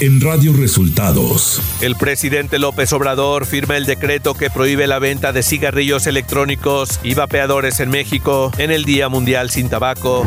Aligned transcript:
en 0.00 0.20
Radio 0.22 0.54
Resultados. 0.54 1.60
El 1.82 1.94
presidente 1.94 2.58
López 2.58 2.90
Obrador 2.94 3.44
firma 3.44 3.76
el 3.76 3.84
decreto 3.84 4.32
que 4.32 4.48
prohíbe 4.48 4.86
la 4.86 4.98
venta 4.98 5.32
de 5.32 5.42
cigarrillos 5.42 6.06
electrónicos 6.06 7.00
y 7.02 7.12
vapeadores 7.12 7.80
en 7.80 7.90
México 7.90 8.50
en 8.56 8.70
el 8.70 8.84
Día 8.84 9.10
Mundial 9.10 9.50
sin 9.50 9.68
Tabaco. 9.68 10.24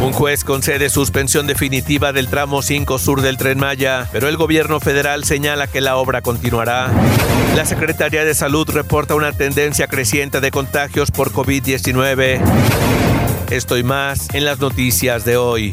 Un 0.00 0.12
juez 0.12 0.44
concede 0.44 0.90
suspensión 0.90 1.48
definitiva 1.48 2.12
del 2.12 2.28
tramo 2.28 2.62
5 2.62 2.98
sur 2.98 3.20
del 3.20 3.36
tren 3.36 3.58
Maya, 3.58 4.08
pero 4.12 4.28
el 4.28 4.36
gobierno 4.36 4.78
federal 4.78 5.24
señala 5.24 5.66
que 5.66 5.80
la 5.80 5.96
obra 5.96 6.22
continuará. 6.22 6.92
La 7.56 7.64
Secretaría 7.64 8.24
de 8.24 8.34
Salud 8.34 8.68
reporta 8.70 9.16
una 9.16 9.32
tendencia 9.32 9.88
creciente 9.88 10.40
de 10.40 10.52
contagios 10.52 11.10
por 11.10 11.32
COVID-19. 11.32 12.40
Esto 13.50 13.76
y 13.76 13.82
más 13.82 14.28
en 14.34 14.44
las 14.44 14.60
noticias 14.60 15.24
de 15.24 15.36
hoy. 15.36 15.72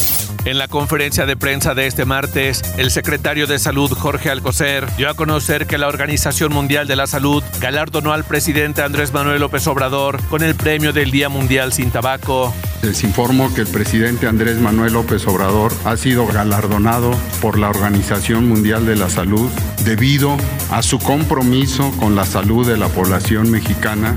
En 0.43 0.57
la 0.57 0.67
conferencia 0.67 1.27
de 1.27 1.37
prensa 1.37 1.75
de 1.75 1.85
este 1.85 2.03
martes, 2.03 2.63
el 2.77 2.89
secretario 2.89 3.45
de 3.45 3.59
Salud 3.59 3.91
Jorge 3.91 4.31
Alcocer 4.31 4.87
dio 4.97 5.07
a 5.07 5.13
conocer 5.13 5.67
que 5.67 5.77
la 5.77 5.87
Organización 5.87 6.51
Mundial 6.51 6.87
de 6.87 6.95
la 6.95 7.05
Salud 7.05 7.43
galardonó 7.59 8.11
al 8.11 8.23
presidente 8.23 8.81
Andrés 8.81 9.13
Manuel 9.13 9.41
López 9.41 9.67
Obrador 9.67 10.19
con 10.29 10.41
el 10.41 10.55
premio 10.55 10.93
del 10.93 11.11
Día 11.11 11.29
Mundial 11.29 11.73
sin 11.73 11.91
Tabaco. 11.91 12.51
Les 12.81 13.03
informo 13.03 13.53
que 13.53 13.61
el 13.61 13.67
presidente 13.67 14.25
Andrés 14.25 14.57
Manuel 14.57 14.93
López 14.93 15.27
Obrador 15.27 15.71
ha 15.85 15.95
sido 15.95 16.25
galardonado 16.25 17.11
por 17.39 17.59
la 17.59 17.69
Organización 17.69 18.49
Mundial 18.49 18.87
de 18.87 18.95
la 18.95 19.11
Salud 19.11 19.47
debido 19.85 20.37
a 20.71 20.81
su 20.81 20.97
compromiso 20.97 21.91
con 21.99 22.15
la 22.15 22.25
salud 22.25 22.67
de 22.67 22.77
la 22.77 22.87
población 22.87 23.51
mexicana 23.51 24.15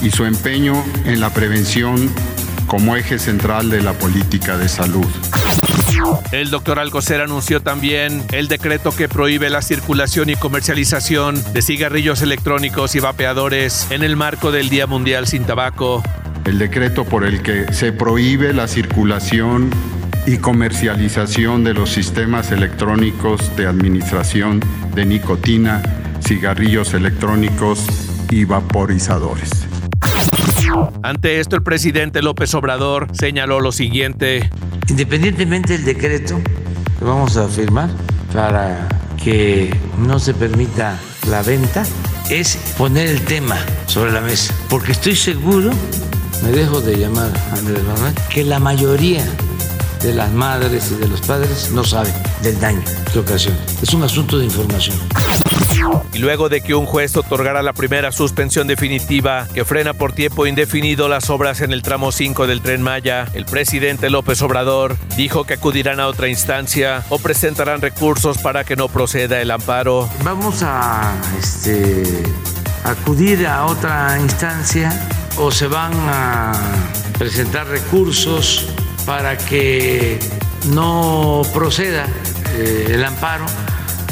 y 0.00 0.10
su 0.10 0.26
empeño 0.26 0.84
en 1.06 1.18
la 1.18 1.30
prevención 1.30 2.08
como 2.66 2.96
eje 2.96 3.18
central 3.18 3.70
de 3.70 3.82
la 3.82 3.92
política 3.92 4.58
de 4.58 4.68
salud. 4.68 5.06
El 6.32 6.50
doctor 6.50 6.78
Alcocer 6.78 7.20
anunció 7.20 7.60
también 7.60 8.22
el 8.32 8.48
decreto 8.48 8.94
que 8.94 9.08
prohíbe 9.08 9.50
la 9.50 9.62
circulación 9.62 10.28
y 10.30 10.36
comercialización 10.36 11.42
de 11.52 11.62
cigarrillos 11.62 12.22
electrónicos 12.22 12.94
y 12.94 13.00
vapeadores 13.00 13.86
en 13.90 14.02
el 14.02 14.16
marco 14.16 14.52
del 14.52 14.68
Día 14.68 14.86
Mundial 14.86 15.26
sin 15.26 15.44
Tabaco. 15.44 16.02
El 16.44 16.58
decreto 16.58 17.04
por 17.04 17.24
el 17.24 17.42
que 17.42 17.72
se 17.72 17.92
prohíbe 17.92 18.52
la 18.52 18.68
circulación 18.68 19.70
y 20.26 20.38
comercialización 20.38 21.64
de 21.64 21.74
los 21.74 21.90
sistemas 21.90 22.50
electrónicos 22.52 23.56
de 23.56 23.66
administración 23.66 24.60
de 24.94 25.06
nicotina, 25.06 25.82
cigarrillos 26.20 26.94
electrónicos 26.94 27.86
y 28.30 28.44
vaporizadores. 28.44 29.65
Ante 31.02 31.40
esto, 31.40 31.56
el 31.56 31.62
presidente 31.62 32.22
López 32.22 32.54
Obrador 32.54 33.08
señaló 33.12 33.60
lo 33.60 33.72
siguiente. 33.72 34.50
Independientemente 34.88 35.74
del 35.74 35.84
decreto 35.84 36.40
que 36.98 37.04
vamos 37.04 37.36
a 37.36 37.48
firmar 37.48 37.90
para 38.32 38.88
que 39.22 39.74
no 39.98 40.18
se 40.18 40.34
permita 40.34 40.98
la 41.28 41.42
venta, 41.42 41.84
es 42.30 42.56
poner 42.76 43.08
el 43.08 43.20
tema 43.22 43.56
sobre 43.86 44.12
la 44.12 44.20
mesa. 44.20 44.54
Porque 44.68 44.92
estoy 44.92 45.16
seguro, 45.16 45.70
me 46.42 46.50
dejo 46.50 46.80
de 46.80 46.96
llamar 46.98 47.30
Andrés 47.52 47.82
Manuel, 47.84 48.14
que 48.32 48.44
la 48.44 48.58
mayoría 48.58 49.24
de 50.02 50.14
las 50.14 50.30
madres 50.32 50.92
y 50.92 50.96
de 50.96 51.08
los 51.08 51.20
padres 51.20 51.70
no 51.72 51.84
saben 51.84 52.12
del 52.42 52.58
daño 52.60 52.82
que 53.12 53.18
ocasiona. 53.18 53.58
Es 53.82 53.92
un 53.94 54.02
asunto 54.02 54.38
de 54.38 54.44
información. 54.44 54.96
Y 56.12 56.18
luego 56.18 56.48
de 56.48 56.60
que 56.60 56.74
un 56.74 56.86
juez 56.86 57.16
otorgara 57.16 57.62
la 57.62 57.72
primera 57.72 58.12
suspensión 58.12 58.66
definitiva 58.66 59.46
que 59.52 59.64
frena 59.64 59.94
por 59.94 60.12
tiempo 60.12 60.46
indefinido 60.46 61.08
las 61.08 61.30
obras 61.30 61.60
en 61.60 61.72
el 61.72 61.82
tramo 61.82 62.12
5 62.12 62.46
del 62.46 62.62
tren 62.62 62.82
Maya, 62.82 63.26
el 63.34 63.44
presidente 63.44 64.10
López 64.10 64.42
Obrador 64.42 64.96
dijo 65.16 65.44
que 65.44 65.54
acudirán 65.54 66.00
a 66.00 66.06
otra 66.06 66.28
instancia 66.28 67.04
o 67.08 67.18
presentarán 67.18 67.80
recursos 67.80 68.38
para 68.38 68.64
que 68.64 68.76
no 68.76 68.88
proceda 68.88 69.40
el 69.40 69.50
amparo. 69.50 70.08
Vamos 70.24 70.62
a 70.62 71.14
este, 71.38 72.02
acudir 72.84 73.46
a 73.46 73.66
otra 73.66 74.18
instancia 74.20 75.08
o 75.38 75.50
se 75.50 75.66
van 75.66 75.92
a 76.08 76.52
presentar 77.18 77.66
recursos 77.66 78.68
para 79.04 79.36
que 79.36 80.18
no 80.68 81.42
proceda 81.52 82.06
eh, 82.54 82.86
el 82.90 83.04
amparo 83.04 83.46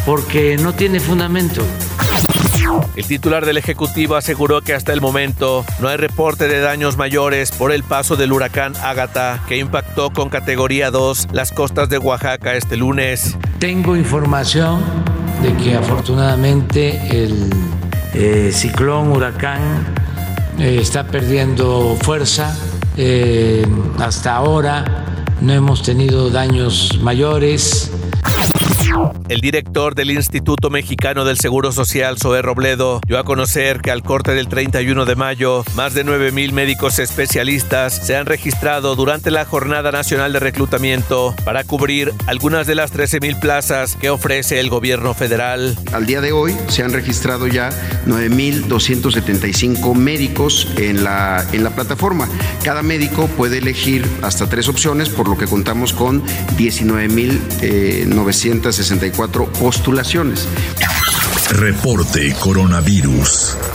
porque 0.06 0.56
no 0.56 0.72
tiene 0.72 1.00
fundamento. 1.00 1.62
El 2.96 3.06
titular 3.06 3.44
del 3.44 3.56
Ejecutivo 3.56 4.14
aseguró 4.14 4.62
que 4.62 4.74
hasta 4.74 4.92
el 4.92 5.00
momento 5.00 5.64
no 5.80 5.88
hay 5.88 5.96
reporte 5.96 6.48
de 6.48 6.60
daños 6.60 6.96
mayores 6.96 7.52
por 7.52 7.72
el 7.72 7.82
paso 7.82 8.16
del 8.16 8.32
huracán 8.32 8.74
Ágata 8.82 9.42
que 9.48 9.58
impactó 9.58 10.10
con 10.10 10.28
categoría 10.28 10.90
2 10.90 11.28
las 11.32 11.52
costas 11.52 11.88
de 11.88 11.98
Oaxaca 11.98 12.54
este 12.54 12.76
lunes. 12.76 13.36
Tengo 13.58 13.96
información 13.96 14.82
de 15.42 15.54
que 15.62 15.74
afortunadamente 15.76 17.00
el 17.10 17.50
eh, 18.14 18.50
ciclón 18.52 19.12
huracán 19.12 19.84
eh, 20.58 20.78
está 20.80 21.04
perdiendo 21.06 21.96
fuerza. 22.00 22.56
Eh, 22.96 23.66
hasta 23.98 24.36
ahora 24.36 25.04
no 25.40 25.52
hemos 25.52 25.82
tenido 25.82 26.30
daños 26.30 26.98
mayores. 27.00 27.90
El 29.28 29.40
director 29.40 29.94
del 29.94 30.10
Instituto 30.10 30.68
Mexicano 30.68 31.24
del 31.24 31.38
Seguro 31.38 31.72
Social, 31.72 32.18
Zoé 32.18 32.42
Robledo, 32.42 33.00
dio 33.06 33.18
a 33.18 33.24
conocer 33.24 33.80
que 33.80 33.90
al 33.90 34.02
corte 34.02 34.32
del 34.32 34.48
31 34.48 35.06
de 35.06 35.16
mayo, 35.16 35.64
más 35.74 35.94
de 35.94 36.04
9 36.04 36.30
mil 36.32 36.52
médicos 36.52 36.98
especialistas 36.98 38.06
se 38.06 38.16
han 38.16 38.26
registrado 38.26 38.96
durante 38.96 39.30
la 39.30 39.44
Jornada 39.44 39.92
Nacional 39.92 40.32
de 40.32 40.40
Reclutamiento 40.40 41.34
para 41.44 41.64
cubrir 41.64 42.12
algunas 42.26 42.66
de 42.66 42.74
las 42.74 42.90
13 42.90 43.20
mil 43.20 43.36
plazas 43.36 43.96
que 43.96 44.10
ofrece 44.10 44.60
el 44.60 44.68
gobierno 44.68 45.14
federal. 45.14 45.76
Al 45.92 46.06
día 46.06 46.20
de 46.20 46.32
hoy 46.32 46.54
se 46.68 46.82
han 46.82 46.92
registrado 46.92 47.46
ya 47.46 47.70
9.275 48.06 49.94
médicos 49.94 50.68
en 50.76 51.02
la, 51.02 51.44
en 51.52 51.64
la 51.64 51.70
plataforma. 51.70 52.28
Cada 52.62 52.82
médico 52.82 53.28
puede 53.28 53.58
elegir 53.58 54.06
hasta 54.22 54.48
tres 54.48 54.68
opciones, 54.68 55.08
por 55.08 55.28
lo 55.28 55.38
que 55.38 55.46
contamos 55.46 55.92
con 55.92 56.22
19.964 59.12 59.48
postulaciones. 59.52 60.48
Reporte 61.50 62.34
Coronavirus. 62.40 63.73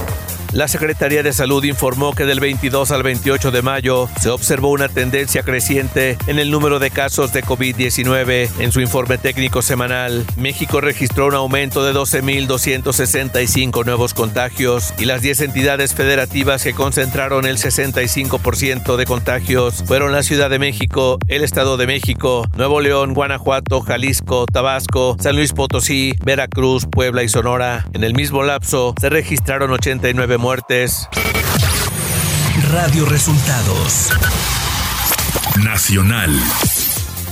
La 0.51 0.67
Secretaría 0.67 1.21
de 1.21 1.31
Salud 1.31 1.63
informó 1.63 2.13
que 2.15 2.25
del 2.25 2.39
22 2.39 2.89
al 2.89 3.03
28 3.03 3.51
de 3.51 3.61
mayo 3.61 4.09
se 4.19 4.31
observó 4.31 4.71
una 4.71 4.89
tendencia 4.89 5.43
creciente 5.43 6.17
en 6.25 6.39
el 6.39 6.49
número 6.49 6.79
de 6.79 6.89
casos 6.89 7.31
de 7.33 7.43
COVID-19. 7.43 8.49
En 8.57 8.71
su 8.71 8.81
informe 8.81 9.19
técnico 9.19 9.61
semanal, 9.61 10.25
México 10.37 10.81
registró 10.81 11.27
un 11.27 11.35
aumento 11.35 11.85
de 11.85 11.93
12.265 11.93 13.85
nuevos 13.85 14.15
contagios 14.15 14.91
y 14.97 15.05
las 15.05 15.21
10 15.21 15.41
entidades 15.41 15.93
federativas 15.93 16.63
que 16.63 16.73
concentraron 16.73 17.45
el 17.45 17.57
65% 17.57 18.95
de 18.95 19.05
contagios 19.05 19.83
fueron 19.85 20.11
la 20.11 20.23
Ciudad 20.23 20.49
de 20.49 20.57
México, 20.57 21.19
el 21.27 21.43
Estado 21.43 21.77
de 21.77 21.85
México, 21.85 22.47
Nuevo 22.57 22.81
León, 22.81 23.13
Guanajuato, 23.13 23.81
Jalisco, 23.81 24.47
Tabasco, 24.51 25.15
San 25.19 25.35
Luis 25.35 25.53
Potosí, 25.53 26.15
Veracruz, 26.23 26.87
Puebla 26.91 27.21
y 27.21 27.29
Sonora. 27.29 27.85
En 27.93 28.03
el 28.03 28.15
mismo 28.15 28.41
lapso 28.41 28.95
se 28.99 29.11
registraron 29.11 29.69
89 29.69 30.38
muertes. 30.39 31.09
Radio 32.71 33.05
Resultados. 33.05 34.09
Nacional. 35.63 36.31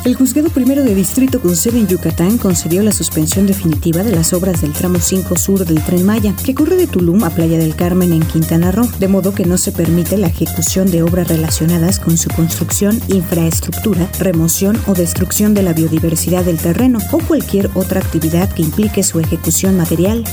El 0.03 0.15
juzgado 0.15 0.49
primero 0.49 0.83
de 0.83 0.93
distrito 0.93 1.41
con 1.41 1.55
sede 1.55 1.79
en 1.79 1.87
Yucatán 1.87 2.37
concedió 2.37 2.83
la 2.83 2.91
suspensión 2.91 3.47
definitiva 3.47 4.03
de 4.03 4.11
las 4.11 4.33
obras 4.33 4.61
del 4.61 4.73
tramo 4.73 4.99
5 4.99 5.37
sur 5.37 5.65
del 5.65 5.81
tren 5.83 6.05
Maya, 6.05 6.35
que 6.45 6.53
corre 6.53 6.75
de 6.75 6.87
Tulum 6.87 7.23
a 7.23 7.29
Playa 7.29 7.57
del 7.57 7.75
Carmen 7.75 8.11
en 8.11 8.23
Quintana 8.23 8.71
Roo, 8.71 8.89
de 8.99 9.07
modo 9.07 9.33
que 9.33 9.45
no 9.45 9.57
se 9.57 9.71
permite 9.71 10.17
la 10.17 10.27
ejecución 10.27 10.91
de 10.91 11.01
obras 11.01 11.29
relacionadas 11.29 11.99
con 11.99 12.17
su 12.17 12.29
construcción, 12.29 12.99
infraestructura, 13.07 14.09
remoción 14.19 14.77
o 14.85 14.93
destrucción 14.93 15.53
de 15.53 15.63
la 15.63 15.73
biodiversidad 15.73 16.43
del 16.43 16.57
terreno 16.57 16.99
o 17.11 17.19
cualquier 17.19 17.69
otra 17.73 18.01
actividad 18.01 18.51
que 18.51 18.63
implique 18.63 19.01
su 19.03 19.19
ejecución 19.19 19.77
material. 19.77 20.25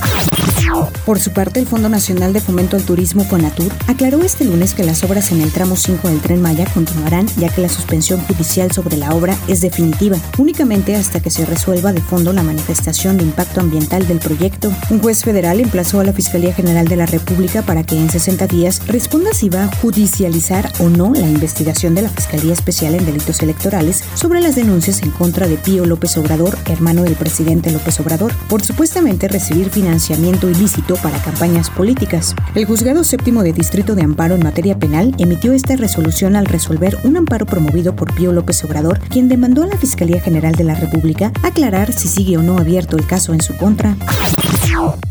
Por 1.04 1.20
su 1.20 1.32
parte, 1.32 1.60
el 1.60 1.66
Fondo 1.66 1.88
Nacional 1.88 2.32
de 2.32 2.40
Fomento 2.40 2.76
al 2.76 2.82
Turismo 2.82 3.24
Fonatur 3.24 3.70
aclaró 3.86 4.22
este 4.22 4.44
lunes 4.44 4.74
que 4.74 4.84
las 4.84 5.04
obras 5.04 5.32
en 5.32 5.42
el 5.42 5.52
tramo 5.52 5.76
5 5.76 6.08
del 6.08 6.20
tren 6.20 6.40
Maya 6.40 6.66
continuarán 6.72 7.26
ya 7.36 7.50
que 7.50 7.60
la 7.60 7.68
suspensión 7.68 8.20
judicial 8.20 8.72
sobre 8.72 8.96
la 8.96 9.14
obra 9.14 9.36
es 9.46 9.60
definitiva, 9.60 10.16
únicamente 10.38 10.96
hasta 10.96 11.20
que 11.20 11.30
se 11.30 11.44
resuelva 11.44 11.92
de 11.92 12.00
fondo 12.00 12.32
la 12.32 12.42
manifestación 12.42 13.18
de 13.18 13.24
impacto 13.24 13.60
ambiental 13.60 14.06
del 14.08 14.18
proyecto. 14.18 14.72
Un 14.90 15.00
juez 15.00 15.22
federal 15.22 15.60
emplazó 15.60 16.00
a 16.00 16.04
la 16.04 16.12
Fiscalía 16.12 16.54
General 16.54 16.88
de 16.88 16.96
la 16.96 17.06
República 17.06 17.62
para 17.62 17.84
que 17.84 17.96
en 17.96 18.10
60 18.10 18.46
días 18.46 18.86
responda 18.86 19.34
si 19.34 19.50
va 19.50 19.64
a 19.64 19.76
judicializar 19.76 20.72
o 20.80 20.88
no 20.88 21.12
la 21.12 21.28
investigación 21.28 21.94
de 21.94 22.02
la 22.02 22.08
Fiscalía 22.08 22.54
Especial 22.54 22.94
en 22.94 23.04
Delitos 23.04 23.42
Electorales 23.42 24.02
sobre 24.14 24.40
las 24.40 24.54
denuncias 24.54 25.02
en 25.02 25.10
contra 25.10 25.48
de 25.48 25.56
Pío 25.56 25.84
López 25.84 26.16
Obrador, 26.16 26.56
hermano 26.66 27.02
del 27.02 27.14
presidente 27.14 27.70
López 27.70 28.00
Obrador, 28.00 28.34
por 28.48 28.64
supuestamente 28.64 29.28
recibir 29.28 29.70
financiamiento 29.70 30.33
ilícito 30.42 30.96
para 30.96 31.22
campañas 31.22 31.70
políticas. 31.70 32.34
El 32.54 32.66
juzgado 32.66 33.04
séptimo 33.04 33.42
de 33.42 33.52
Distrito 33.52 33.94
de 33.94 34.02
Amparo 34.02 34.34
en 34.34 34.42
materia 34.42 34.78
penal 34.78 35.14
emitió 35.18 35.52
esta 35.52 35.76
resolución 35.76 36.36
al 36.36 36.46
resolver 36.46 36.98
un 37.04 37.16
amparo 37.16 37.46
promovido 37.46 37.94
por 37.94 38.12
Pío 38.14 38.32
López 38.32 38.62
Obrador, 38.64 38.98
quien 39.08 39.28
demandó 39.28 39.62
a 39.62 39.66
la 39.66 39.78
Fiscalía 39.78 40.20
General 40.20 40.54
de 40.54 40.64
la 40.64 40.74
República 40.74 41.32
aclarar 41.42 41.92
si 41.92 42.08
sigue 42.08 42.36
o 42.36 42.42
no 42.42 42.58
abierto 42.58 42.96
el 42.96 43.06
caso 43.06 43.32
en 43.32 43.40
su 43.40 43.56
contra. 43.56 43.96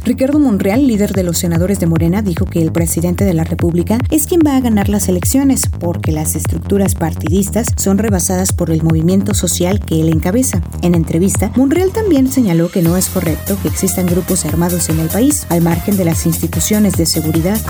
Ricardo 0.03 0.39
Monreal, 0.39 0.85
líder 0.85 1.13
de 1.13 1.23
los 1.23 1.37
senadores 1.37 1.79
de 1.79 1.85
Morena, 1.85 2.21
dijo 2.21 2.45
que 2.45 2.61
el 2.61 2.73
presidente 2.73 3.23
de 3.23 3.33
la 3.33 3.45
República 3.45 3.97
es 4.09 4.27
quien 4.27 4.41
va 4.45 4.57
a 4.57 4.59
ganar 4.59 4.89
las 4.89 5.07
elecciones 5.07 5.69
porque 5.79 6.11
las 6.11 6.35
estructuras 6.35 6.95
partidistas 6.95 7.67
son 7.77 7.97
rebasadas 7.97 8.51
por 8.51 8.71
el 8.71 8.83
movimiento 8.83 9.33
social 9.33 9.79
que 9.79 10.01
él 10.01 10.09
encabeza. 10.09 10.61
En 10.81 10.95
entrevista, 10.95 11.51
Monreal 11.55 11.91
también 11.91 12.29
señaló 12.29 12.69
que 12.69 12.81
no 12.81 12.97
es 12.97 13.07
correcto 13.07 13.57
que 13.61 13.69
existan 13.69 14.05
grupos 14.05 14.45
armados 14.45 14.89
en 14.89 14.99
el 14.99 15.09
país, 15.13 15.45
al 15.49 15.61
margen 15.61 15.95
de 15.95 16.05
las 16.05 16.25
instituciones 16.25 16.93
de 16.93 17.05
seguridad. 17.05 17.61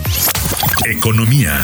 Economía. 0.86 1.60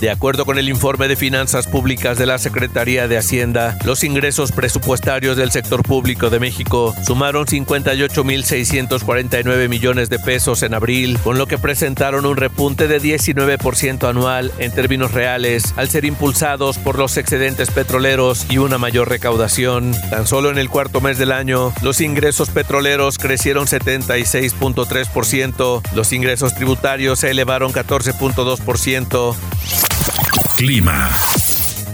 De 0.00 0.10
acuerdo 0.10 0.44
con 0.44 0.58
el 0.58 0.68
informe 0.68 1.08
de 1.08 1.16
finanzas 1.16 1.66
públicas 1.66 2.18
de 2.18 2.26
la 2.26 2.36
Secretaría 2.36 3.08
de 3.08 3.16
Hacienda, 3.16 3.78
los 3.84 4.04
ingresos 4.04 4.52
presupuestarios 4.52 5.38
del 5.38 5.50
sector 5.50 5.82
público 5.82 6.28
de 6.28 6.38
México 6.38 6.94
sumaron 7.06 7.46
58.649 7.46 9.70
millones 9.70 10.10
de 10.10 10.18
pesos 10.18 10.62
en 10.62 10.74
abril, 10.74 11.18
con 11.24 11.38
lo 11.38 11.46
que 11.46 11.56
presentaron 11.56 12.26
un 12.26 12.36
repunte 12.36 12.88
de 12.88 13.00
19% 13.00 14.06
anual 14.06 14.52
en 14.58 14.70
términos 14.70 15.12
reales, 15.12 15.72
al 15.76 15.88
ser 15.88 16.04
impulsados 16.04 16.76
por 16.76 16.98
los 16.98 17.16
excedentes 17.16 17.70
petroleros 17.70 18.44
y 18.50 18.58
una 18.58 18.76
mayor 18.76 19.08
recaudación. 19.08 19.94
Tan 20.10 20.26
solo 20.26 20.50
en 20.50 20.58
el 20.58 20.68
cuarto 20.68 21.00
mes 21.00 21.16
del 21.16 21.32
año, 21.32 21.72
los 21.80 22.02
ingresos 22.02 22.50
petroleros 22.50 23.16
crecieron 23.16 23.66
76.3%, 23.66 25.80
los 25.94 26.12
ingresos 26.12 26.54
tributarios 26.54 27.20
se 27.20 27.30
elevaron 27.30 27.72
14.2%, 27.72 29.34
Clima. 30.56 31.45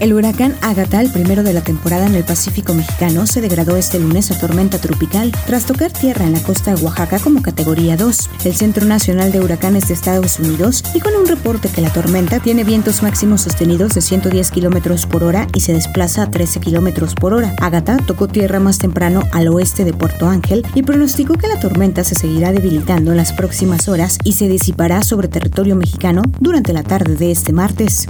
El 0.03 0.15
huracán 0.15 0.57
Agatha, 0.63 1.01
el 1.01 1.13
primero 1.13 1.45
de 1.45 1.53
la 1.53 1.61
temporada 1.61 2.07
en 2.07 2.17
el 2.17 2.25
Pacífico 2.25 2.75
mexicano, 2.75 3.25
se 3.25 3.41
degradó 3.41 3.77
este 3.77 4.01
lunes 4.01 4.33
a 4.33 4.41
tormenta 4.41 4.79
tropical 4.79 5.31
tras 5.47 5.65
tocar 5.65 5.93
tierra 5.93 6.25
en 6.25 6.33
la 6.33 6.43
costa 6.43 6.75
de 6.75 6.83
Oaxaca 6.83 7.21
como 7.21 7.41
categoría 7.41 7.97
2. 7.97 8.31
El 8.45 8.57
Centro 8.57 8.85
Nacional 8.85 9.31
de 9.31 9.39
Huracanes 9.39 9.87
de 9.87 9.95
Estados 9.95 10.41
Unidos 10.41 10.83
dijo 10.93 11.09
en 11.09 11.21
un 11.21 11.29
reporte 11.29 11.69
que 11.69 11.83
la 11.83 11.93
tormenta 11.93 12.41
tiene 12.41 12.65
vientos 12.65 13.05
máximos 13.05 13.43
sostenidos 13.43 13.95
de 13.95 14.01
110 14.01 14.51
kilómetros 14.51 15.07
por 15.07 15.23
hora 15.23 15.47
y 15.55 15.61
se 15.61 15.73
desplaza 15.73 16.25
a 16.25 16.31
13 16.33 16.59
kilómetros 16.59 17.15
por 17.15 17.33
hora. 17.33 17.55
Agatha 17.61 17.97
tocó 17.99 18.27
tierra 18.27 18.59
más 18.59 18.79
temprano 18.79 19.23
al 19.31 19.47
oeste 19.47 19.85
de 19.85 19.93
Puerto 19.93 20.29
Ángel 20.29 20.67
y 20.75 20.83
pronosticó 20.83 21.35
que 21.35 21.47
la 21.47 21.61
tormenta 21.61 22.03
se 22.03 22.17
seguirá 22.17 22.51
debilitando 22.51 23.13
en 23.13 23.19
las 23.19 23.33
próximas 23.33 23.87
horas 23.87 24.19
y 24.25 24.33
se 24.33 24.49
disipará 24.49 25.05
sobre 25.05 25.29
territorio 25.29 25.77
mexicano 25.77 26.23
durante 26.41 26.73
la 26.73 26.83
tarde 26.83 27.15
de 27.15 27.31
este 27.31 27.53
martes. 27.53 28.09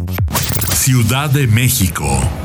Ciudad 0.74 1.30
de 1.30 1.46
México. 1.46 1.81
México. 1.82 2.41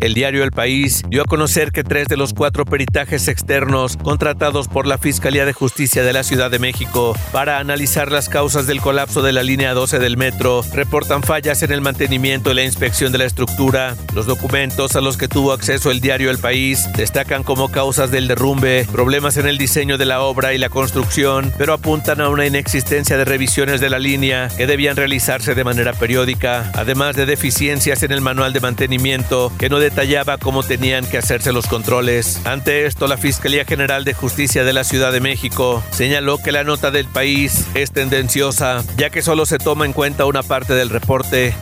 El 0.00 0.14
diario 0.14 0.44
El 0.44 0.50
País 0.50 1.02
dio 1.10 1.20
a 1.20 1.26
conocer 1.26 1.72
que 1.72 1.84
tres 1.84 2.08
de 2.08 2.16
los 2.16 2.32
cuatro 2.32 2.64
peritajes 2.64 3.28
externos 3.28 3.98
contratados 3.98 4.66
por 4.66 4.86
la 4.86 4.96
Fiscalía 4.96 5.44
de 5.44 5.52
Justicia 5.52 6.02
de 6.02 6.14
la 6.14 6.22
Ciudad 6.22 6.50
de 6.50 6.58
México 6.58 7.14
para 7.32 7.58
analizar 7.58 8.10
las 8.10 8.30
causas 8.30 8.66
del 8.66 8.80
colapso 8.80 9.20
de 9.20 9.32
la 9.32 9.42
línea 9.42 9.74
12 9.74 9.98
del 9.98 10.16
metro 10.16 10.62
reportan 10.72 11.22
fallas 11.22 11.62
en 11.62 11.72
el 11.72 11.82
mantenimiento 11.82 12.50
y 12.50 12.54
la 12.54 12.64
inspección 12.64 13.12
de 13.12 13.18
la 13.18 13.26
estructura. 13.26 13.94
Los 14.14 14.24
documentos 14.24 14.96
a 14.96 15.02
los 15.02 15.18
que 15.18 15.28
tuvo 15.28 15.52
acceso 15.52 15.90
el 15.90 16.00
diario 16.00 16.30
El 16.30 16.38
País 16.38 16.88
destacan 16.96 17.42
como 17.42 17.70
causas 17.70 18.10
del 18.10 18.26
derrumbe, 18.26 18.86
problemas 18.90 19.36
en 19.36 19.46
el 19.46 19.58
diseño 19.58 19.98
de 19.98 20.06
la 20.06 20.22
obra 20.22 20.54
y 20.54 20.58
la 20.58 20.70
construcción, 20.70 21.52
pero 21.58 21.74
apuntan 21.74 22.22
a 22.22 22.30
una 22.30 22.46
inexistencia 22.46 23.18
de 23.18 23.26
revisiones 23.26 23.82
de 23.82 23.90
la 23.90 23.98
línea 23.98 24.48
que 24.56 24.66
debían 24.66 24.96
realizarse 24.96 25.54
de 25.54 25.64
manera 25.64 25.92
periódica, 25.92 26.70
además 26.74 27.16
de 27.16 27.26
deficiencias 27.26 28.02
en 28.02 28.12
el 28.12 28.22
manual 28.22 28.54
de 28.54 28.60
mantenimiento 28.60 29.52
que 29.58 29.68
no 29.68 29.78
detallaba 29.90 30.38
cómo 30.38 30.62
tenían 30.62 31.04
que 31.04 31.18
hacerse 31.18 31.52
los 31.52 31.66
controles. 31.66 32.40
Ante 32.46 32.86
esto, 32.86 33.08
la 33.08 33.16
Fiscalía 33.16 33.64
General 33.64 34.04
de 34.04 34.14
Justicia 34.14 34.62
de 34.62 34.72
la 34.72 34.84
Ciudad 34.84 35.10
de 35.10 35.20
México 35.20 35.82
señaló 35.90 36.38
que 36.38 36.52
la 36.52 36.62
nota 36.62 36.92
del 36.92 37.06
país 37.06 37.66
es 37.74 37.90
tendenciosa, 37.90 38.84
ya 38.96 39.10
que 39.10 39.20
solo 39.20 39.46
se 39.46 39.58
toma 39.58 39.86
en 39.86 39.92
cuenta 39.92 40.26
una 40.26 40.44
parte 40.44 40.74
del 40.74 40.90
reporte. 40.90 41.54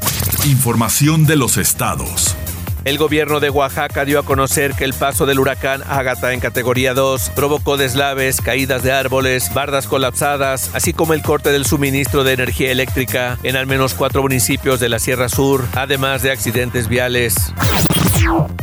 Información 0.44 1.26
de 1.26 1.36
los 1.36 1.56
estados. 1.56 2.36
El 2.84 2.98
gobierno 2.98 3.40
de 3.40 3.50
Oaxaca 3.50 4.04
dio 4.04 4.18
a 4.18 4.24
conocer 4.24 4.74
que 4.74 4.84
el 4.84 4.92
paso 4.92 5.26
del 5.26 5.40
huracán 5.40 5.82
Ágata 5.88 6.32
en 6.32 6.40
categoría 6.40 6.94
2 6.94 7.32
provocó 7.34 7.76
deslaves, 7.76 8.40
caídas 8.40 8.82
de 8.82 8.92
árboles, 8.92 9.52
bardas 9.52 9.86
colapsadas, 9.86 10.70
así 10.74 10.92
como 10.92 11.14
el 11.14 11.22
corte 11.22 11.50
del 11.50 11.66
suministro 11.66 12.24
de 12.24 12.34
energía 12.34 12.70
eléctrica 12.70 13.38
en 13.42 13.56
al 13.56 13.66
menos 13.66 13.94
cuatro 13.94 14.22
municipios 14.22 14.80
de 14.80 14.90
la 14.90 14.98
Sierra 14.98 15.28
Sur, 15.28 15.66
además 15.74 16.22
de 16.22 16.30
accidentes 16.30 16.88
viales. 16.88 17.52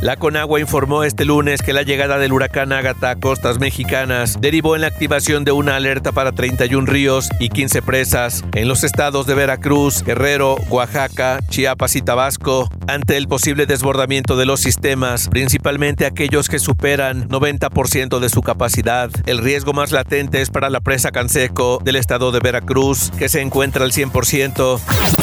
La 0.01 0.17
Conagua 0.17 0.59
informó 0.59 1.03
este 1.03 1.25
lunes 1.25 1.61
que 1.61 1.73
la 1.73 1.81
llegada 1.81 2.17
del 2.17 2.33
huracán 2.33 2.71
Ágata 2.71 3.11
a 3.11 3.15
costas 3.15 3.59
mexicanas 3.59 4.37
derivó 4.39 4.75
en 4.75 4.81
la 4.81 4.87
activación 4.87 5.43
de 5.45 5.51
una 5.51 5.75
alerta 5.75 6.11
para 6.11 6.31
31 6.31 6.85
ríos 6.85 7.29
y 7.39 7.49
15 7.49 7.81
presas 7.81 8.43
en 8.53 8.67
los 8.67 8.83
estados 8.83 9.25
de 9.25 9.33
Veracruz, 9.33 10.03
Guerrero, 10.03 10.55
Oaxaca, 10.69 11.39
Chiapas 11.49 11.95
y 11.95 12.01
Tabasco 12.01 12.69
ante 12.87 13.17
el 13.17 13.27
posible 13.27 13.65
desbordamiento 13.65 14.37
de 14.37 14.45
los 14.45 14.59
sistemas, 14.59 15.27
principalmente 15.29 16.05
aquellos 16.05 16.49
que 16.49 16.59
superan 16.59 17.27
90% 17.29 18.19
de 18.19 18.29
su 18.29 18.41
capacidad. 18.41 19.09
El 19.25 19.39
riesgo 19.39 19.73
más 19.73 19.91
latente 19.91 20.41
es 20.41 20.49
para 20.49 20.69
la 20.69 20.81
presa 20.81 21.11
Canseco 21.11 21.79
del 21.83 21.95
estado 21.95 22.31
de 22.31 22.39
Veracruz, 22.39 23.11
que 23.17 23.29
se 23.29 23.41
encuentra 23.41 23.83
al 23.83 23.91
100%. 23.91 25.14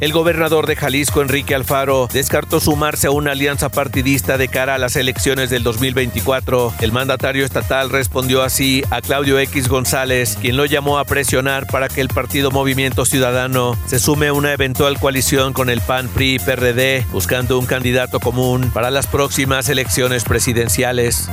El 0.00 0.12
gobernador 0.12 0.66
de 0.66 0.74
Jalisco, 0.74 1.22
Enrique 1.22 1.54
Alfaro, 1.54 2.08
descartó 2.12 2.58
sumarse 2.58 3.06
a 3.06 3.12
una 3.12 3.32
alianza 3.32 3.68
partidista 3.68 4.36
de 4.36 4.48
cara 4.48 4.74
a 4.74 4.78
las 4.78 4.96
elecciones 4.96 5.48
del 5.48 5.62
2024. 5.62 6.74
El 6.80 6.90
mandatario 6.90 7.44
estatal 7.44 7.88
respondió 7.88 8.42
así 8.42 8.82
a 8.90 9.00
Claudio 9.00 9.38
X 9.38 9.68
González, 9.68 10.36
quien 10.40 10.56
lo 10.56 10.64
llamó 10.64 10.98
a 10.98 11.04
presionar 11.04 11.68
para 11.68 11.88
que 11.88 12.00
el 12.00 12.08
partido 12.08 12.50
Movimiento 12.50 13.04
Ciudadano 13.04 13.78
se 13.86 14.00
sume 14.00 14.26
a 14.26 14.32
una 14.32 14.52
eventual 14.52 14.98
coalición 14.98 15.52
con 15.52 15.70
el 15.70 15.80
PAN, 15.80 16.08
PRI 16.08 16.40
PRD, 16.40 17.06
buscando 17.12 17.58
un 17.58 17.66
candidato 17.66 18.18
común 18.18 18.72
para 18.74 18.90
las 18.90 19.06
próximas 19.06 19.68
elecciones 19.68 20.24
presidenciales. 20.24 21.28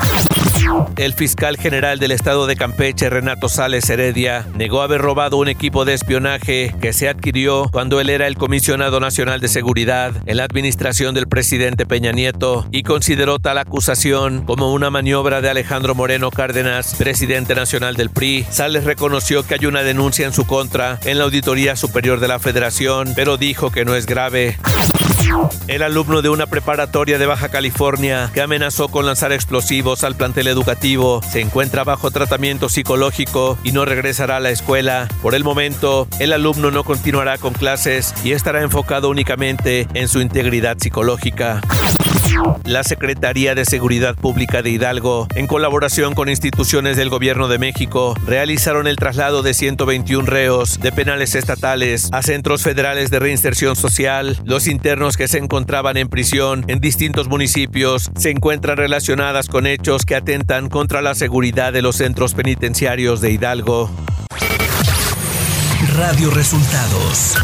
El 0.97 1.13
fiscal 1.13 1.57
general 1.57 1.99
del 1.99 2.11
estado 2.11 2.45
de 2.47 2.55
Campeche, 2.55 3.09
Renato 3.09 3.49
Sales 3.49 3.89
Heredia, 3.89 4.45
negó 4.55 4.81
haber 4.81 5.01
robado 5.01 5.37
un 5.37 5.47
equipo 5.47 5.85
de 5.85 5.93
espionaje 5.93 6.75
que 6.81 6.93
se 6.93 7.09
adquirió 7.09 7.69
cuando 7.71 7.99
él 7.99 8.09
era 8.09 8.27
el 8.27 8.37
comisionado 8.37 8.99
nacional 8.99 9.39
de 9.39 9.47
seguridad 9.47 10.11
en 10.25 10.37
la 10.37 10.43
administración 10.43 11.15
del 11.15 11.27
presidente 11.27 11.85
Peña 11.85 12.11
Nieto 12.11 12.67
y 12.71 12.83
consideró 12.83 13.39
tal 13.39 13.57
acusación 13.57 14.45
como 14.45 14.73
una 14.73 14.89
maniobra 14.89 15.41
de 15.41 15.49
Alejandro 15.49 15.95
Moreno 15.95 16.31
Cárdenas, 16.31 16.95
presidente 16.95 17.55
nacional 17.55 17.95
del 17.95 18.09
PRI. 18.09 18.45
Sales 18.49 18.83
reconoció 18.83 19.45
que 19.45 19.55
hay 19.55 19.65
una 19.65 19.83
denuncia 19.83 20.25
en 20.25 20.33
su 20.33 20.45
contra 20.45 20.99
en 21.05 21.17
la 21.17 21.23
Auditoría 21.23 21.75
Superior 21.75 22.19
de 22.19 22.27
la 22.27 22.39
Federación, 22.39 23.13
pero 23.15 23.37
dijo 23.37 23.71
que 23.71 23.85
no 23.85 23.95
es 23.95 24.05
grave. 24.05 24.57
El 25.67 25.83
alumno 25.83 26.21
de 26.21 26.29
una 26.29 26.47
preparatoria 26.47 27.17
de 27.17 27.25
Baja 27.25 27.49
California 27.49 28.31
que 28.33 28.41
amenazó 28.41 28.87
con 28.87 29.05
lanzar 29.05 29.31
explosivos 29.31 30.03
al 30.03 30.15
plantel 30.15 30.47
educativo 30.47 31.21
se 31.21 31.41
encuentra 31.41 31.83
bajo 31.83 32.11
tratamiento 32.11 32.69
psicológico 32.69 33.57
y 33.63 33.71
no 33.71 33.85
regresará 33.85 34.37
a 34.37 34.39
la 34.39 34.49
escuela. 34.49 35.07
Por 35.21 35.35
el 35.35 35.43
momento, 35.43 36.07
el 36.19 36.33
alumno 36.33 36.71
no 36.71 36.83
continuará 36.83 37.37
con 37.37 37.53
clases 37.53 38.13
y 38.23 38.31
estará 38.31 38.61
enfocado 38.61 39.09
únicamente 39.09 39.87
en 39.93 40.07
su 40.07 40.21
integridad 40.21 40.77
psicológica. 40.79 41.61
La 42.65 42.83
Secretaría 42.83 43.55
de 43.55 43.65
Seguridad 43.65 44.15
Pública 44.15 44.61
de 44.61 44.69
Hidalgo, 44.69 45.27
en 45.35 45.47
colaboración 45.47 46.13
con 46.13 46.29
instituciones 46.29 46.97
del 46.97 47.09
Gobierno 47.09 47.47
de 47.47 47.57
México, 47.57 48.15
realizaron 48.25 48.87
el 48.87 48.95
traslado 48.95 49.41
de 49.41 49.53
121 49.53 50.25
reos 50.25 50.79
de 50.79 50.91
penales 50.91 51.35
estatales 51.35 52.09
a 52.11 52.21
centros 52.21 52.61
federales 52.61 53.09
de 53.09 53.19
reinserción 53.19 53.75
social. 53.75 54.37
Los 54.43 54.67
internos 54.67 55.17
que 55.17 55.27
se 55.27 55.39
encontraban 55.39 55.97
en 55.97 56.09
prisión 56.09 56.63
en 56.67 56.79
distintos 56.79 57.27
municipios 57.27 58.11
se 58.15 58.29
encuentran 58.29 58.77
relacionadas 58.77 59.47
con 59.47 59.65
hechos 59.65 60.05
que 60.05 60.15
atentan 60.15 60.69
contra 60.69 61.01
la 61.01 61.15
seguridad 61.15 61.73
de 61.73 61.81
los 61.81 61.95
centros 61.95 62.33
penitenciarios 62.33 63.21
de 63.21 63.31
Hidalgo. 63.31 63.89
Radio 65.95 66.29
Resultados. 66.29 67.35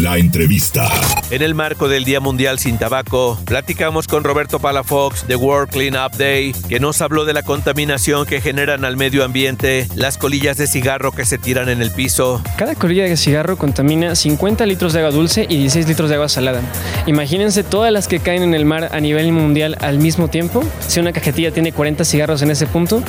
La 0.00 0.16
entrevista. 0.16 0.88
En 1.30 1.42
el 1.42 1.54
marco 1.54 1.86
del 1.86 2.04
Día 2.04 2.20
Mundial 2.20 2.58
sin 2.58 2.78
Tabaco, 2.78 3.38
platicamos 3.44 4.08
con 4.08 4.24
Roberto 4.24 4.58
Palafox 4.58 5.26
de 5.28 5.36
World 5.36 5.70
Clean 5.70 5.94
Up 5.94 6.16
Day, 6.16 6.54
que 6.70 6.80
nos 6.80 7.02
habló 7.02 7.26
de 7.26 7.34
la 7.34 7.42
contaminación 7.42 8.24
que 8.24 8.40
generan 8.40 8.86
al 8.86 8.96
medio 8.96 9.22
ambiente 9.22 9.86
las 9.94 10.16
colillas 10.16 10.56
de 10.56 10.66
cigarro 10.66 11.12
que 11.12 11.26
se 11.26 11.36
tiran 11.36 11.68
en 11.68 11.82
el 11.82 11.90
piso. 11.90 12.42
Cada 12.56 12.76
colilla 12.76 13.04
de 13.04 13.14
cigarro 13.18 13.58
contamina 13.58 14.14
50 14.14 14.64
litros 14.64 14.94
de 14.94 15.00
agua 15.00 15.10
dulce 15.10 15.44
y 15.46 15.58
16 15.58 15.88
litros 15.88 16.08
de 16.08 16.14
agua 16.14 16.30
salada. 16.30 16.62
Imagínense 17.06 17.62
todas 17.62 17.92
las 17.92 18.08
que 18.08 18.20
caen 18.20 18.42
en 18.42 18.54
el 18.54 18.64
mar 18.64 18.88
a 18.92 19.00
nivel 19.00 19.30
mundial 19.32 19.76
al 19.82 19.98
mismo 19.98 20.28
tiempo. 20.28 20.64
Si 20.88 20.98
una 20.98 21.12
cajetilla 21.12 21.50
tiene 21.50 21.72
40 21.72 22.06
cigarros 22.06 22.40
en 22.40 22.50
ese 22.50 22.66
punto, 22.66 23.02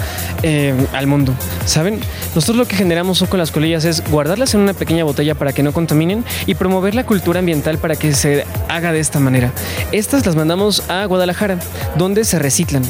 eh, 0.44 0.76
al 0.92 1.08
mundo. 1.08 1.34
¿Saben? 1.66 2.02
Nosotros 2.36 2.58
lo 2.58 2.68
que 2.68 2.76
generamos 2.76 3.24
con 3.30 3.40
las 3.40 3.52
colillas 3.52 3.86
es 3.86 4.04
guardarlas 4.12 4.54
en 4.56 4.60
una 4.60 4.74
pequeña 4.74 5.06
botella 5.06 5.36
para 5.36 5.54
que 5.54 5.64
no 5.64 5.72
contaminen 5.72 6.26
y 6.48 6.56
promover 6.56 6.81
la 6.90 7.06
cultura 7.06 7.40
ambiental 7.40 7.78
para 7.78 7.96
que 7.96 8.14
se 8.14 8.46
haga 8.68 8.92
de 8.92 9.00
esta 9.00 9.20
manera. 9.20 9.52
Estas 9.92 10.26
las 10.26 10.36
mandamos 10.36 10.90
a 10.90 11.06
Guadalajara, 11.06 11.60
donde 11.98 12.26
se 12.26 12.40
reciclan. 12.40 12.84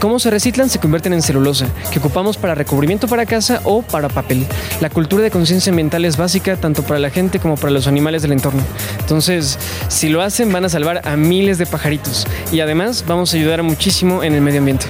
¿Cómo 0.00 0.18
se 0.18 0.30
reciclan? 0.30 0.68
Se 0.68 0.78
convierten 0.78 1.12
en 1.12 1.22
celulosa, 1.22 1.66
que 1.90 1.98
ocupamos 1.98 2.36
para 2.36 2.54
recubrimiento 2.54 3.08
para 3.08 3.26
casa 3.26 3.60
o 3.64 3.82
para 3.82 4.08
papel. 4.08 4.46
La 4.80 4.90
cultura 4.90 5.22
de 5.22 5.30
conciencia 5.30 5.70
ambiental 5.70 6.04
es 6.04 6.16
básica 6.16 6.56
tanto 6.56 6.82
para 6.82 7.00
la 7.00 7.10
gente 7.10 7.40
como 7.40 7.56
para 7.56 7.72
los 7.72 7.86
animales 7.86 8.22
del 8.22 8.32
entorno. 8.32 8.62
Entonces, 9.00 9.58
si 9.88 10.08
lo 10.08 10.22
hacen, 10.22 10.52
van 10.52 10.64
a 10.64 10.68
salvar 10.68 11.06
a 11.06 11.16
miles 11.16 11.58
de 11.58 11.66
pajaritos 11.66 12.26
y 12.52 12.60
además 12.60 13.04
vamos 13.06 13.32
a 13.32 13.36
ayudar 13.36 13.62
muchísimo 13.62 14.22
en 14.22 14.34
el 14.34 14.40
medio 14.40 14.60
ambiente. 14.60 14.86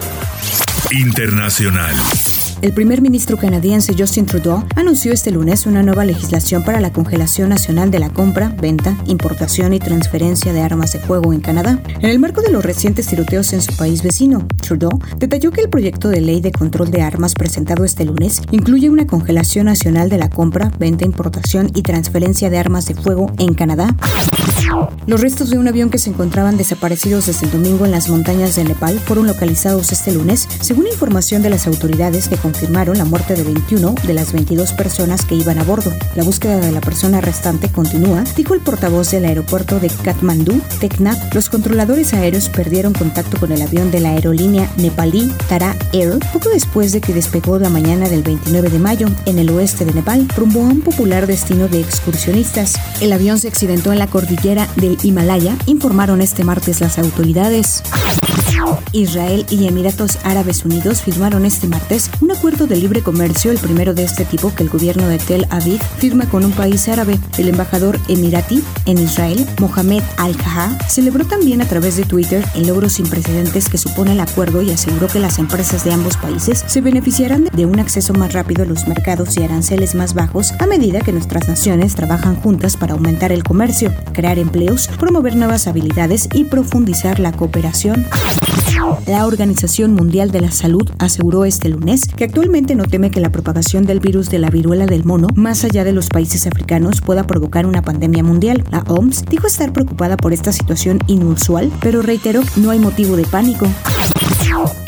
Internacional. 0.90 1.95
El 2.60 2.72
primer 2.72 3.00
ministro 3.02 3.36
canadiense 3.36 3.94
Justin 3.96 4.26
Trudeau 4.26 4.64
anunció 4.74 5.12
este 5.12 5.30
lunes 5.30 5.64
una 5.66 5.84
nueva 5.84 6.04
legislación 6.04 6.64
para 6.64 6.80
la 6.80 6.92
congelación 6.92 7.50
nacional 7.50 7.92
de 7.92 8.00
la 8.00 8.10
compra, 8.10 8.48
venta, 8.48 8.98
importación 9.06 9.74
y 9.74 9.78
transferencia 9.78 10.52
de 10.52 10.60
armas 10.60 10.92
de 10.92 10.98
fuego 10.98 11.32
en 11.32 11.40
Canadá. 11.40 11.80
En 12.00 12.10
el 12.10 12.18
marco 12.18 12.42
de 12.42 12.50
los 12.50 12.64
recientes 12.64 13.06
tiroteos 13.06 13.52
en 13.52 13.62
su 13.62 13.76
país 13.76 14.02
vecino, 14.02 14.44
Trudeau 14.60 14.98
detalló 15.18 15.52
que 15.52 15.60
el 15.60 15.68
proyecto 15.68 16.08
de 16.08 16.20
ley 16.20 16.40
de 16.40 16.50
control 16.50 16.90
de 16.90 17.02
armas 17.02 17.34
presentado 17.34 17.84
este 17.84 18.04
lunes 18.04 18.42
incluye 18.50 18.90
una 18.90 19.06
congelación 19.06 19.66
nacional 19.66 20.08
de 20.08 20.18
la 20.18 20.28
compra, 20.28 20.72
venta, 20.80 21.04
importación 21.04 21.70
y 21.76 21.82
transferencia 21.82 22.50
de 22.50 22.58
armas 22.58 22.86
de 22.86 22.96
fuego 22.96 23.30
en 23.38 23.54
Canadá. 23.54 23.94
Los 25.06 25.20
restos 25.20 25.50
de 25.50 25.58
un 25.58 25.68
avión 25.68 25.90
que 25.90 25.98
se 25.98 26.10
encontraban 26.10 26.56
desaparecidos 26.56 27.26
desde 27.26 27.46
el 27.46 27.52
domingo 27.52 27.84
en 27.84 27.92
las 27.92 28.08
montañas 28.08 28.56
de 28.56 28.64
Nepal 28.64 28.98
fueron 28.98 29.26
localizados 29.26 29.92
este 29.92 30.12
lunes, 30.12 30.48
según 30.60 30.86
información 30.86 31.42
de 31.42 31.50
las 31.50 31.66
autoridades 31.66 32.28
que 32.28 32.36
confirmaron 32.49 32.97
la 32.97 33.05
muerte 33.05 33.35
de 33.35 33.45
21 33.45 33.95
de 34.07 34.14
las 34.14 34.33
22 34.33 34.73
personas 34.73 35.26
que 35.26 35.35
iban 35.35 35.59
a 35.59 35.64
bordo. 35.64 35.93
La 36.14 36.25
búsqueda 36.25 36.61
de 36.61 36.73
la 36.73 36.81
persona 36.81 37.21
restante 37.21 37.69
continúa, 37.69 38.25
dijo 38.37 38.55
el 38.55 38.61
portavoz 38.61 39.11
del 39.11 39.26
aeropuerto 39.26 39.78
de 39.81 39.90
Kathmandú, 39.90 40.59
Teknaf. 40.81 41.35
Los 41.35 41.50
controladores 41.50 42.14
aéreos 42.14 42.49
perdieron 42.49 42.95
contacto 42.95 43.38
con 43.38 43.52
el 43.52 43.61
avión 43.61 43.90
de 43.90 44.00
la 44.00 44.12
aerolínea 44.12 44.73
nepalí 44.78 45.31
Tara 45.50 45.76
Air 45.93 46.21
poco 46.33 46.49
después 46.49 46.93
de 46.93 47.02
que 47.02 47.12
despegó 47.12 47.59
la 47.59 47.69
mañana 47.69 48.09
del 48.09 48.23
29 48.23 48.71
de 48.71 48.78
mayo 48.78 49.09
en 49.26 49.38
el 49.38 49.50
oeste 49.50 49.85
de 49.85 49.93
Nepal, 49.93 50.26
rumbo 50.35 50.61
a 50.61 50.69
un 50.69 50.81
popular 50.81 51.26
destino 51.26 51.69
de 51.69 51.81
excursionistas. 51.81 52.76
El 53.02 53.12
avión 53.12 53.38
se 53.38 53.49
accidentó 53.49 53.93
en 53.93 53.99
la 53.99 54.07
cordillera 54.07 54.67
del 54.76 54.97
Himalaya, 55.02 55.55
informaron 55.67 56.23
este 56.23 56.45
martes 56.45 56.81
las 56.81 56.99
autoridades. 56.99 57.83
Israel 58.92 59.46
y 59.50 59.66
Emiratos 59.66 60.18
Árabes 60.25 60.64
Unidos 60.64 61.02
firmaron 61.02 61.44
este 61.44 61.68
martes 61.68 62.10
un 62.20 62.30
acuerdo 62.30 62.66
de 62.66 62.76
libre 62.76 63.02
comercio, 63.02 63.50
el 63.50 63.58
primero 63.58 63.94
de 63.94 64.04
este 64.04 64.25
tipo 64.25 64.54
que 64.54 64.62
el 64.62 64.68
gobierno 64.68 65.08
de 65.08 65.18
Tel 65.18 65.46
Aviv 65.50 65.80
firma 65.98 66.28
con 66.28 66.44
un 66.44 66.52
país 66.52 66.88
árabe. 66.88 67.18
El 67.37 67.48
embajador 67.48 67.98
emirati 68.08 68.62
en 68.87 68.98
Israel, 68.98 69.46
Mohamed 69.60 70.02
Al-Kaha, 70.16 70.78
celebró 70.88 71.25
también 71.25 71.62
a 71.62 71.66
través 71.66 71.96
de 71.96 72.04
Twitter 72.04 72.44
el 72.54 72.66
logro 72.66 72.88
sin 72.88 73.08
precedentes 73.08 73.68
que 73.68 73.78
supone 73.78 74.12
el 74.12 74.20
acuerdo 74.20 74.62
y 74.62 74.70
aseguró 74.70 75.06
que 75.06 75.20
las 75.20 75.38
empresas 75.38 75.84
de 75.84 75.92
ambos 75.92 76.16
países 76.16 76.64
se 76.66 76.80
beneficiarán 76.80 77.48
de 77.52 77.66
un 77.66 77.80
acceso 77.80 78.12
más 78.14 78.32
rápido 78.32 78.62
a 78.62 78.66
los 78.66 78.87
mercados 78.87 79.37
y 79.37 79.42
aranceles 79.42 79.94
más 79.94 80.14
bajos 80.14 80.52
a 80.58 80.66
medida 80.66 81.00
que 81.00 81.12
nuestras 81.12 81.48
naciones 81.48 81.94
trabajan 81.94 82.37
juntas 82.37 82.76
para 82.76 82.94
aumentar 82.94 83.32
el 83.32 83.44
comercio, 83.44 83.92
crear 84.12 84.38
empleos, 84.38 84.88
promover 84.98 85.37
nuevas 85.37 85.66
habilidades 85.66 86.28
y 86.32 86.44
profundizar 86.44 87.20
la 87.20 87.32
cooperación. 87.32 88.06
La 89.06 89.26
Organización 89.26 89.94
Mundial 89.94 90.30
de 90.30 90.40
la 90.40 90.50
Salud 90.50 90.88
aseguró 90.98 91.44
este 91.44 91.68
lunes 91.68 92.02
que 92.06 92.25
actualmente 92.25 92.75
no 92.75 92.84
teme 92.84 93.10
que 93.10 93.20
la 93.20 93.32
propagación 93.32 93.84
del 93.84 94.00
virus 94.00 94.30
de 94.30 94.38
la 94.38 94.50
viruela 94.50 94.87
del 94.87 95.04
mono 95.04 95.28
más 95.34 95.64
allá 95.64 95.84
de 95.84 95.92
los 95.92 96.08
países 96.08 96.46
africanos 96.46 97.00
pueda 97.00 97.26
provocar 97.26 97.66
una 97.66 97.82
pandemia 97.82 98.22
mundial. 98.22 98.64
La 98.70 98.84
OMS 98.88 99.25
dijo 99.25 99.46
estar 99.46 99.72
preocupada 99.72 100.16
por 100.16 100.32
esta 100.32 100.52
situación 100.52 101.00
inusual, 101.06 101.72
pero 101.80 102.02
reiteró 102.02 102.42
no 102.56 102.70
hay 102.70 102.78
motivo 102.78 103.16
de 103.16 103.25
pánico. 103.25 103.66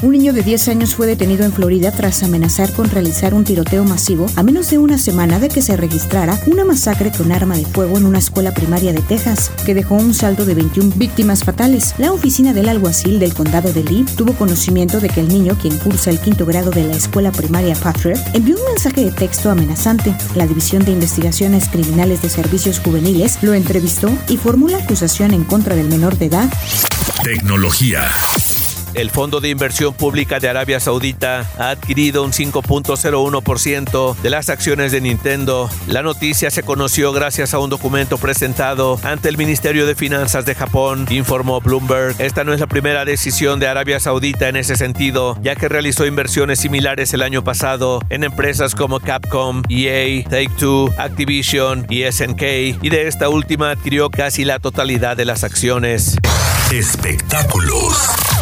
Un 0.02 0.12
niño 0.12 0.32
de 0.32 0.42
10 0.42 0.68
años 0.68 0.94
fue 0.94 1.06
detenido 1.06 1.44
en 1.44 1.52
Florida 1.52 1.92
tras 1.92 2.22
amenazar 2.22 2.72
con 2.72 2.90
realizar 2.90 3.34
un 3.34 3.44
tiroteo 3.44 3.84
masivo 3.84 4.26
a 4.36 4.42
menos 4.42 4.70
de 4.70 4.78
una 4.78 4.98
semana 4.98 5.38
de 5.38 5.48
que 5.48 5.62
se 5.62 5.76
registrara 5.76 6.38
una 6.46 6.64
masacre 6.64 7.10
con 7.10 7.30
arma 7.32 7.56
de 7.56 7.64
fuego 7.64 7.98
en 7.98 8.06
una 8.06 8.18
escuela 8.18 8.52
primaria 8.52 8.92
de 8.92 9.02
Texas, 9.02 9.50
que 9.66 9.74
dejó 9.74 9.96
un 9.96 10.14
saldo 10.14 10.44
de 10.44 10.54
21 10.54 10.92
víctimas 10.96 11.44
fatales. 11.44 11.94
La 11.98 12.12
oficina 12.12 12.52
del 12.52 12.68
alguacil 12.68 13.18
del 13.18 13.34
condado 13.34 13.72
de 13.72 13.84
Lee 13.84 14.06
tuvo 14.16 14.32
conocimiento 14.32 15.00
de 15.00 15.08
que 15.08 15.20
el 15.20 15.28
niño, 15.28 15.56
quien 15.60 15.76
cursa 15.78 16.10
el 16.10 16.18
quinto 16.18 16.46
grado 16.46 16.70
de 16.70 16.84
la 16.84 16.96
escuela 16.96 17.30
primaria 17.30 17.74
Patriot, 17.76 18.18
envió 18.32 18.56
un 18.56 18.64
mensaje 18.64 19.04
de 19.04 19.12
texto 19.12 19.50
amenazante. 19.50 20.14
La 20.34 20.46
División 20.46 20.84
de 20.84 20.92
Investigaciones 20.92 21.68
Criminales 21.68 22.22
de 22.22 22.30
Servicios 22.30 22.80
Juveniles 22.80 23.38
lo 23.42 23.54
entrevistó 23.54 24.10
y 24.28 24.36
formó 24.36 24.68
la 24.68 24.78
acusación 24.78 25.32
en 25.34 25.44
contra 25.44 25.76
del 25.76 25.88
menor 25.88 26.16
de 26.16 26.26
edad. 26.26 26.50
Tecnología. 27.22 28.08
El 28.94 29.10
Fondo 29.10 29.40
de 29.40 29.48
Inversión 29.48 29.94
Pública 29.94 30.40
de 30.40 30.48
Arabia 30.48 30.80
Saudita 30.80 31.48
ha 31.58 31.70
adquirido 31.70 32.24
un 32.24 32.32
5.01% 32.32 34.16
de 34.16 34.30
las 34.30 34.48
acciones 34.48 34.92
de 34.92 35.00
Nintendo. 35.00 35.70
La 35.86 36.02
noticia 36.02 36.50
se 36.50 36.62
conoció 36.62 37.12
gracias 37.12 37.54
a 37.54 37.58
un 37.58 37.70
documento 37.70 38.18
presentado 38.18 38.98
ante 39.02 39.28
el 39.28 39.36
Ministerio 39.36 39.86
de 39.86 39.94
Finanzas 39.94 40.44
de 40.44 40.54
Japón, 40.54 41.06
informó 41.10 41.60
Bloomberg. 41.60 42.20
Esta 42.20 42.44
no 42.44 42.52
es 42.52 42.60
la 42.60 42.66
primera 42.66 43.04
decisión 43.04 43.60
de 43.60 43.68
Arabia 43.68 44.00
Saudita 44.00 44.48
en 44.48 44.56
ese 44.56 44.76
sentido, 44.76 45.38
ya 45.42 45.54
que 45.54 45.68
realizó 45.68 46.06
inversiones 46.06 46.60
similares 46.60 47.14
el 47.14 47.22
año 47.22 47.44
pasado 47.44 48.00
en 48.10 48.24
empresas 48.24 48.74
como 48.74 49.00
Capcom, 49.00 49.62
EA, 49.68 50.24
Take-Two, 50.28 50.92
Activision 50.98 51.86
y 51.88 52.10
SNK, 52.10 52.42
y 52.82 52.88
de 52.90 53.06
esta 53.06 53.28
última 53.28 53.70
adquirió 53.70 54.10
casi 54.10 54.44
la 54.44 54.58
totalidad 54.58 55.16
de 55.16 55.24
las 55.24 55.44
acciones. 55.44 56.16
Espectáculos. 56.72 58.39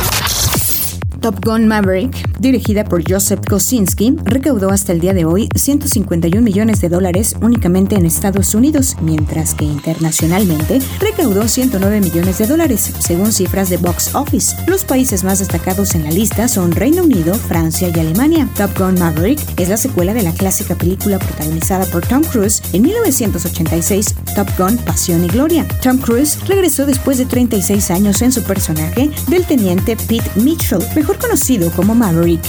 Top 1.29 1.45
Gun 1.45 1.69
Maverick, 1.69 2.41
dirigida 2.41 2.85
por 2.85 3.03
Joseph 3.07 3.41
Kosinski, 3.47 4.17
recaudó 4.25 4.71
hasta 4.71 4.93
el 4.93 5.01
día 5.01 5.13
de 5.13 5.27
hoy 5.27 5.51
151 5.55 6.41
millones 6.41 6.81
de 6.81 6.89
dólares 6.89 7.37
únicamente 7.43 7.97
en 7.97 8.07
Estados 8.07 8.55
Unidos, 8.55 8.97
mientras 9.03 9.53
que 9.53 9.67
internacionalmente 9.67 10.81
recaudó 11.01 11.47
109 11.47 12.01
millones 12.01 12.39
de 12.39 12.47
dólares, 12.47 12.95
según 13.01 13.31
cifras 13.31 13.69
de 13.69 13.77
Box 13.77 14.15
Office. 14.15 14.57
Los 14.67 14.85
países 14.85 15.23
más 15.23 15.41
destacados 15.41 15.95
en 15.95 16.05
la 16.05 16.11
lista 16.11 16.49
son 16.49 16.73
Reino 16.73 17.03
Unido, 17.03 17.35
Francia 17.35 17.93
y 17.95 18.01
Alemania. 18.01 18.49
Top 18.57 18.71
Gun 18.79 18.99
Maverick 18.99 19.39
es 19.61 19.69
la 19.69 19.77
secuela 19.77 20.15
de 20.15 20.23
la 20.23 20.33
clásica 20.33 20.77
película 20.77 21.19
protagonizada 21.19 21.85
por 21.93 22.07
Tom 22.07 22.23
Cruise 22.23 22.63
en 22.73 22.81
1986, 22.81 24.15
Top 24.35 24.49
Gun 24.57 24.79
Pasión 24.79 25.23
y 25.27 25.29
Gloria. 25.29 25.69
Tom 25.83 25.99
Cruise 25.99 26.39
regresó 26.47 26.87
después 26.87 27.19
de 27.19 27.27
36 27.27 27.91
años 27.91 28.23
en 28.23 28.33
su 28.33 28.43
personaje 28.45 29.11
del 29.27 29.45
teniente 29.45 29.95
Pete 29.95 30.31
Mitchell, 30.37 30.83
mejor 31.19 31.29
conocido 31.29 31.71
como 31.73 31.95
Maverick. 31.95 32.43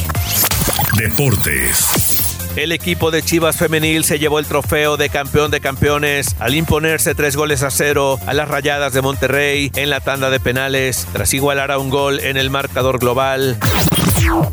Deportes. 0.97 2.47
El 2.55 2.71
equipo 2.71 3.11
de 3.11 3.21
Chivas 3.21 3.57
Femenil 3.57 4.03
se 4.03 4.19
llevó 4.19 4.39
el 4.39 4.45
trofeo 4.45 4.97
de 4.97 5.09
campeón 5.09 5.51
de 5.51 5.61
campeones 5.61 6.35
al 6.39 6.55
imponerse 6.55 7.15
tres 7.15 7.35
goles 7.35 7.63
a 7.63 7.71
cero 7.71 8.19
a 8.25 8.33
las 8.33 8.47
Rayadas 8.47 8.93
de 8.93 9.01
Monterrey 9.01 9.71
en 9.75 9.89
la 9.89 10.01
tanda 10.01 10.29
de 10.29 10.39
penales, 10.39 11.07
tras 11.13 11.33
igualar 11.33 11.71
a 11.71 11.77
un 11.77 11.89
gol 11.89 12.19
en 12.19 12.37
el 12.37 12.49
marcador 12.49 12.99
global. 12.99 13.57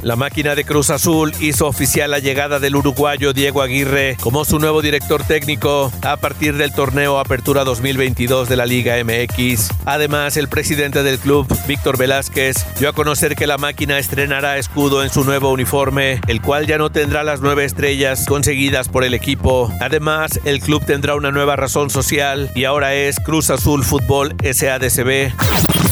La 0.02 0.16
máquina 0.16 0.54
de 0.54 0.64
Cruz 0.64 0.90
Azul 0.90 1.32
hizo 1.40 1.66
oficial 1.66 2.10
la 2.10 2.18
llegada 2.18 2.58
del 2.58 2.76
uruguayo 2.76 3.32
Diego 3.32 3.62
Aguirre 3.62 4.16
como 4.20 4.44
su 4.44 4.58
nuevo 4.58 4.82
director 4.82 5.22
técnico 5.24 5.92
a 6.02 6.16
partir 6.16 6.56
del 6.56 6.72
torneo 6.72 7.18
Apertura 7.18 7.64
2022 7.64 8.48
de 8.48 8.56
la 8.56 8.66
Liga 8.66 8.94
MX. 9.02 9.70
Además, 9.84 10.36
el 10.36 10.48
presidente 10.48 11.02
del 11.02 11.18
club, 11.18 11.46
Víctor 11.66 11.98
Velázquez, 11.98 12.56
dio 12.78 12.88
a 12.88 12.92
conocer 12.92 13.36
que 13.36 13.46
la 13.46 13.58
máquina 13.58 13.98
estrenará 13.98 14.58
escudo 14.58 15.02
en 15.02 15.10
su 15.10 15.24
nuevo 15.24 15.50
uniforme, 15.50 16.20
el 16.26 16.40
cual 16.40 16.66
ya 16.66 16.78
no 16.78 16.90
tendrá 16.90 17.24
las 17.24 17.40
nueve 17.40 17.64
estrellas 17.64 18.26
conseguidas 18.26 18.88
por 18.88 19.04
el 19.04 19.14
equipo. 19.14 19.72
Además, 19.80 20.40
el 20.44 20.60
club 20.60 20.84
tendrá 20.84 21.14
una 21.14 21.30
nueva 21.30 21.56
razón 21.56 21.90
social 21.90 22.50
y 22.54 22.64
ahora 22.64 22.94
es 22.94 23.18
Cruz 23.20 23.50
Azul 23.50 23.84
Fútbol 23.84 24.34
SADCB. 24.42 25.85